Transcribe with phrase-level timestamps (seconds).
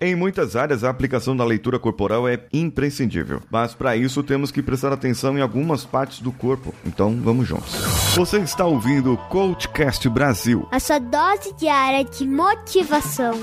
[0.00, 4.62] Em muitas áreas, a aplicação da leitura corporal é imprescindível, mas para isso temos que
[4.62, 6.74] prestar atenção em algumas partes do corpo.
[6.86, 7.74] Então, vamos juntos.
[8.16, 13.34] Você está ouvindo o Coachcast Brasil a sua dose diária de motivação.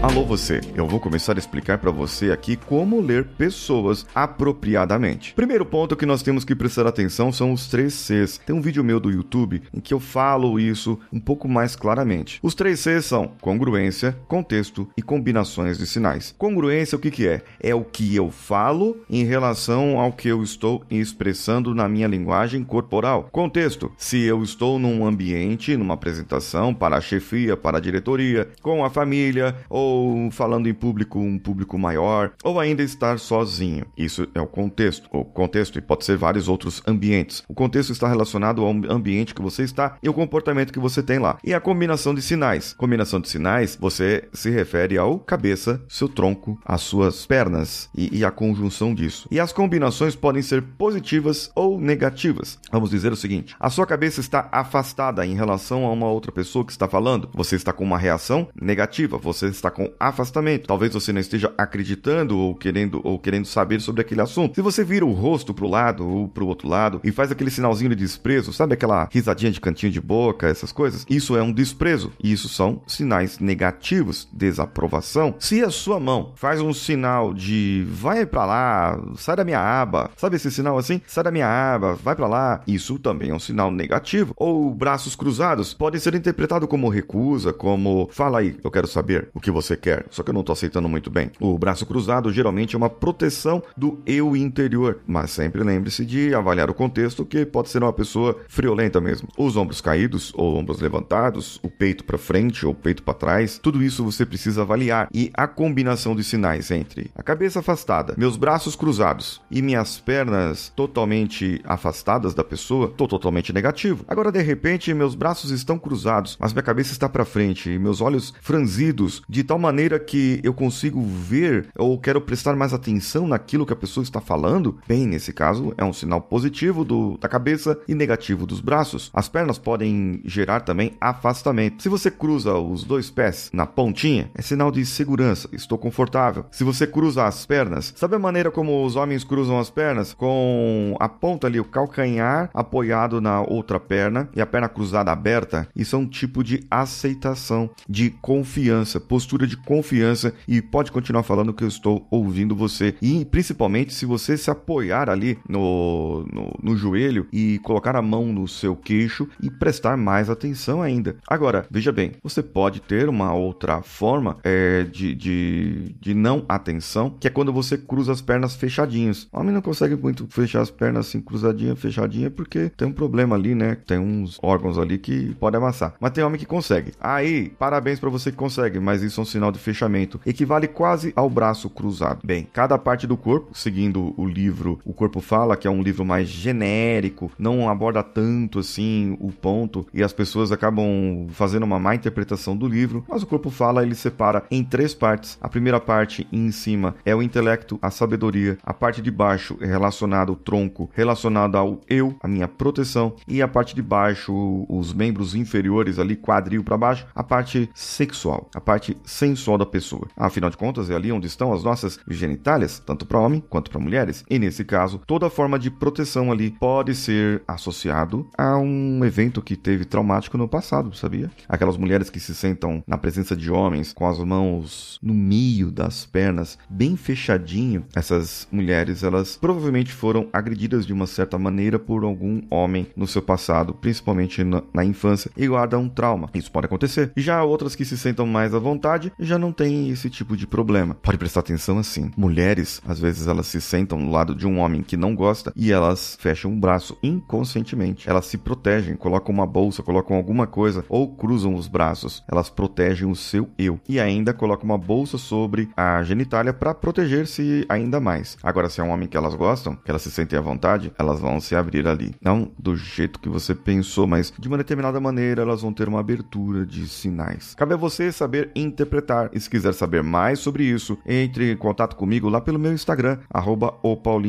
[0.00, 5.34] Alô você, eu vou começar a explicar para você aqui como ler pessoas apropriadamente.
[5.34, 8.38] Primeiro ponto que nós temos que prestar atenção são os três Cs.
[8.46, 12.38] Tem um vídeo meu do YouTube em que eu falo isso um pouco mais claramente.
[12.44, 16.32] Os três Cs são congruência, contexto e combinações de sinais.
[16.38, 17.42] Congruência o que que é?
[17.58, 22.62] É o que eu falo em relação ao que eu estou expressando na minha linguagem
[22.62, 23.28] corporal.
[23.32, 28.84] Contexto, se eu estou num ambiente, numa apresentação para a chefia, para a diretoria, com
[28.84, 33.86] a família ou ou falando em público, um público maior, ou ainda estar sozinho.
[33.96, 35.08] Isso é o contexto.
[35.12, 37.42] O contexto, e pode ser vários outros ambientes.
[37.48, 41.18] O contexto está relacionado ao ambiente que você está e ao comportamento que você tem
[41.18, 41.38] lá.
[41.42, 42.74] E a combinação de sinais.
[42.74, 48.24] Combinação de sinais, você se refere ao cabeça, seu tronco, as suas pernas e, e
[48.24, 49.28] a conjunção disso.
[49.30, 52.58] E as combinações podem ser positivas ou negativas.
[52.70, 56.64] Vamos dizer o seguinte: a sua cabeça está afastada em relação a uma outra pessoa
[56.64, 57.28] que está falando.
[57.34, 59.18] Você está com uma reação negativa.
[59.18, 60.66] Você está com afastamento.
[60.66, 64.56] Talvez você não esteja acreditando ou querendo ou querendo saber sobre aquele assunto.
[64.56, 67.30] Se você vira o rosto para o lado ou para o outro lado e faz
[67.30, 71.06] aquele sinalzinho de desprezo, sabe aquela risadinha de cantinho de boca, essas coisas?
[71.08, 72.12] Isso é um desprezo.
[72.20, 75.36] E isso são sinais negativos, desaprovação.
[75.38, 80.10] Se a sua mão faz um sinal de vai para lá, sai da minha aba,
[80.16, 81.00] sabe esse sinal assim?
[81.06, 82.62] Sai da minha aba, vai para lá.
[82.66, 84.34] Isso também é um sinal negativo.
[84.36, 89.40] Ou braços cruzados pode ser interpretado como recusa, como fala aí, eu quero saber o
[89.40, 91.30] que você você quer, só que eu não estou aceitando muito bem.
[91.38, 96.70] O braço cruzado geralmente é uma proteção do eu interior, mas sempre lembre-se de avaliar
[96.70, 99.28] o contexto, que pode ser uma pessoa friolenta mesmo.
[99.36, 103.82] Os ombros caídos ou ombros levantados, o peito para frente ou peito para trás, tudo
[103.82, 108.74] isso você precisa avaliar e a combinação de sinais entre a cabeça afastada, meus braços
[108.74, 114.04] cruzados e minhas pernas totalmente afastadas da pessoa, tô totalmente negativo.
[114.08, 118.00] Agora de repente meus braços estão cruzados, mas minha cabeça está para frente e meus
[118.00, 123.66] olhos franzidos de tal maneira que eu consigo ver ou quero prestar mais atenção naquilo
[123.66, 127.78] que a pessoa está falando, bem, nesse caso é um sinal positivo do, da cabeça
[127.86, 129.10] e negativo dos braços.
[129.12, 131.82] As pernas podem gerar também afastamento.
[131.82, 136.46] Se você cruza os dois pés na pontinha, é sinal de segurança, estou confortável.
[136.50, 140.14] Se você cruza as pernas, sabe a maneira como os homens cruzam as pernas?
[140.14, 145.68] Com a ponta ali, o calcanhar apoiado na outra perna e a perna cruzada aberta?
[145.74, 151.52] Isso é um tipo de aceitação, de confiança, postura de confiança e pode continuar falando
[151.52, 152.94] que eu estou ouvindo você.
[153.00, 158.26] E principalmente se você se apoiar ali no, no, no joelho e colocar a mão
[158.32, 161.16] no seu queixo e prestar mais atenção ainda.
[161.26, 167.10] Agora, veja bem, você pode ter uma outra forma é, de, de, de não atenção,
[167.18, 169.28] que é quando você cruza as pernas fechadinhas.
[169.32, 173.36] O homem não consegue muito fechar as pernas assim, cruzadinha, fechadinha, porque tem um problema
[173.36, 173.76] ali, né?
[173.86, 175.94] Tem uns órgãos ali que pode amassar.
[176.00, 176.92] Mas tem homem que consegue.
[177.00, 181.12] Aí, parabéns para você que consegue, mas isso é um sinal de fechamento, equivale quase
[181.14, 182.20] ao braço cruzado.
[182.24, 186.04] Bem, cada parte do corpo, seguindo o livro O Corpo Fala, que é um livro
[186.04, 191.94] mais genérico, não aborda tanto assim o ponto e as pessoas acabam fazendo uma má
[191.94, 195.38] interpretação do livro, mas o Corpo Fala ele separa em três partes.
[195.40, 199.66] A primeira parte em cima é o intelecto, a sabedoria, a parte de baixo é
[199.66, 204.92] relacionada ao tronco, relacionada ao eu, a minha proteção, e a parte de baixo, os
[204.92, 208.96] membros inferiores ali, quadril para baixo, a parte sexual, a parte
[209.28, 210.08] sensual da pessoa.
[210.16, 213.80] Afinal de contas, é ali onde estão as nossas genitálias, tanto para homem quanto para
[213.80, 214.24] mulheres.
[214.28, 219.56] E nesse caso, toda forma de proteção ali pode ser associado a um evento que
[219.56, 221.30] teve traumático no passado, sabia?
[221.48, 226.06] Aquelas mulheres que se sentam na presença de homens com as mãos no meio das
[226.06, 232.42] pernas, bem fechadinho, essas mulheres, elas provavelmente foram agredidas de uma certa maneira por algum
[232.50, 236.30] homem no seu passado, principalmente na, na infância, e guardam um trauma.
[236.34, 237.12] Isso pode acontecer.
[237.16, 240.46] E já outras que se sentam mais à vontade já não tem esse tipo de
[240.46, 240.94] problema.
[240.94, 242.10] Pode prestar atenção assim.
[242.16, 245.72] Mulheres, às vezes elas se sentam do lado de um homem que não gosta e
[245.72, 248.08] elas fecham o braço inconscientemente.
[248.08, 252.22] Elas se protegem, colocam uma bolsa, colocam alguma coisa ou cruzam os braços.
[252.30, 257.64] Elas protegem o seu eu e ainda colocam uma bolsa sobre a genitália para proteger-se
[257.68, 258.36] ainda mais.
[258.42, 261.20] Agora, se é um homem que elas gostam, que elas se sentem à vontade, elas
[261.20, 262.14] vão se abrir ali.
[262.20, 266.00] Não do jeito que você pensou, mas de uma determinada maneira elas vão ter uma
[266.00, 267.54] abertura de sinais.
[267.54, 268.97] Cabe a você saber interpretar
[269.32, 273.18] E se quiser saber mais sobre isso, entre em contato comigo lá pelo meu Instagram,
[273.30, 273.74] arroba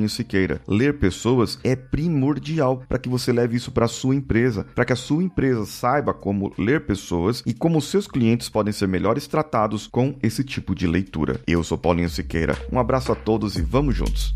[0.10, 0.62] Siqueira.
[0.68, 4.94] Ler pessoas é primordial para que você leve isso para a sua empresa, para que
[4.94, 9.88] a sua empresa saiba como ler pessoas e como seus clientes podem ser melhores tratados
[9.88, 11.40] com esse tipo de leitura.
[11.48, 12.58] Eu sou Paulinho Siqueira.
[12.72, 14.36] Um abraço a todos e vamos juntos.